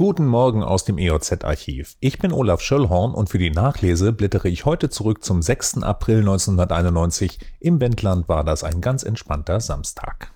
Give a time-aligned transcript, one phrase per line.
[0.00, 1.94] Guten Morgen aus dem EOZ-Archiv.
[2.00, 5.82] Ich bin Olaf Schöllhorn und für die Nachlese blättere ich heute zurück zum 6.
[5.82, 7.38] April 1991.
[7.60, 10.30] Im Wendland war das ein ganz entspannter Samstag.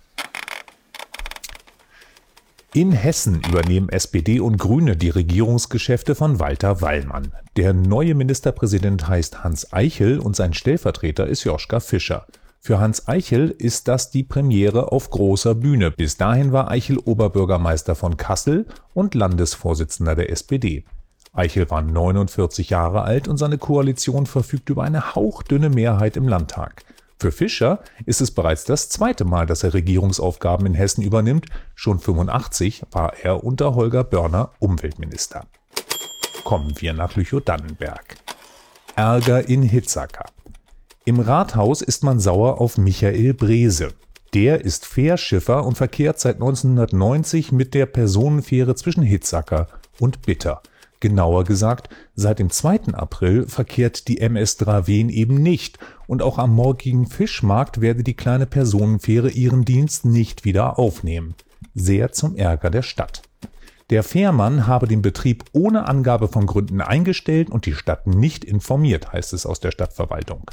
[2.75, 7.33] In Hessen übernehmen SPD und Grüne die Regierungsgeschäfte von Walter Wallmann.
[7.57, 12.27] Der neue Ministerpräsident heißt Hans Eichel und sein Stellvertreter ist Joschka Fischer.
[12.67, 15.91] Für Hans Eichel ist das die Premiere auf großer Bühne.
[15.91, 20.87] Bis dahin war Eichel Oberbürgermeister von Kassel und Landesvorsitzender der SPD.
[21.35, 26.85] Eichel war 49 Jahre alt und seine Koalition verfügt über eine hauchdünne Mehrheit im Landtag.
[27.19, 31.45] Für Fischer ist es bereits das zweite Mal, dass er Regierungsaufgaben in Hessen übernimmt.
[31.75, 35.45] Schon 85 war er unter Holger Börner Umweltminister.
[36.45, 38.17] Kommen wir nach Lüchow-Dannenberg.
[38.97, 40.25] Ärger in Hitzacker.
[41.07, 43.91] Im Rathaus ist man sauer auf Michael Brese.
[44.33, 49.69] Der ist Fährschiffer und verkehrt seit 1990 mit der Personenfähre zwischen Hitzacker
[50.01, 50.63] und Bitter.
[51.01, 52.95] Genauer gesagt, seit dem 2.
[52.95, 58.47] April verkehrt die MS Draven eben nicht und auch am morgigen Fischmarkt werde die kleine
[58.47, 61.35] Personenfähre ihren Dienst nicht wieder aufnehmen.
[61.75, 63.21] Sehr zum Ärger der Stadt.
[63.91, 69.13] Der Fährmann habe den Betrieb ohne Angabe von Gründen eingestellt und die Stadt nicht informiert,
[69.13, 70.51] heißt es aus der Stadtverwaltung.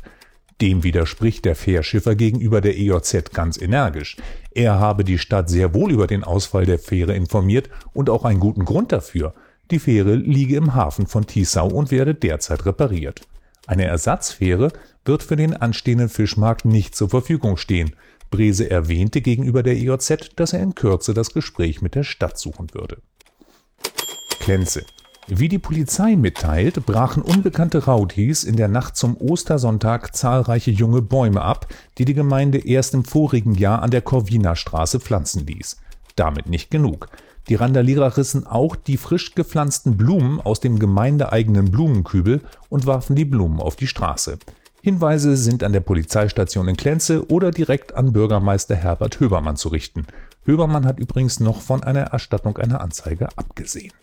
[0.61, 4.17] Dem widerspricht der Fährschiffer gegenüber der EOZ ganz energisch.
[4.51, 8.39] Er habe die Stadt sehr wohl über den Ausfall der Fähre informiert und auch einen
[8.39, 9.33] guten Grund dafür.
[9.71, 13.21] Die Fähre liege im Hafen von Tiesau und werde derzeit repariert.
[13.65, 14.71] Eine Ersatzfähre
[15.03, 17.95] wird für den anstehenden Fischmarkt nicht zur Verfügung stehen.
[18.29, 22.67] Brese erwähnte gegenüber der EOZ, dass er in Kürze das Gespräch mit der Stadt suchen
[22.73, 22.97] würde.
[24.39, 24.85] Klenze.
[25.27, 31.41] Wie die Polizei mitteilt, brachen unbekannte Rautis in der Nacht zum Ostersonntag zahlreiche junge Bäume
[31.41, 35.77] ab, die die Gemeinde erst im vorigen Jahr an der Corvina Straße pflanzen ließ.
[36.15, 37.07] Damit nicht genug.
[37.49, 43.25] Die Randalierer rissen auch die frisch gepflanzten Blumen aus dem gemeindeeigenen Blumenkübel und warfen die
[43.25, 44.37] Blumen auf die Straße.
[44.81, 50.07] Hinweise sind an der Polizeistation in Klenze oder direkt an Bürgermeister Herbert Höbermann zu richten.
[50.43, 53.93] Höbermann hat übrigens noch von einer Erstattung einer Anzeige abgesehen.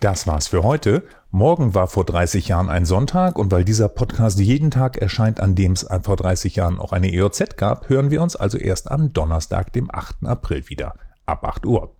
[0.00, 1.02] Das war's für heute.
[1.32, 5.56] Morgen war vor 30 Jahren ein Sonntag und weil dieser Podcast jeden Tag erscheint, an
[5.56, 9.12] dem es vor 30 Jahren auch eine EOZ gab, hören wir uns also erst am
[9.12, 10.24] Donnerstag, dem 8.
[10.24, 10.94] April wieder.
[11.26, 11.96] Ab 8 Uhr.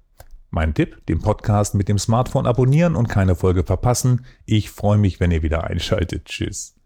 [0.51, 4.25] Mein Tipp, den Podcast mit dem Smartphone abonnieren und keine Folge verpassen.
[4.47, 6.27] Ich freue mich, wenn ihr wieder einschaltet.
[6.27, 6.78] Tschüss.